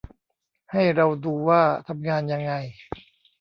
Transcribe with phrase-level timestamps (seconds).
[0.71, 2.53] ให้เราดูว่าทำงานยังไง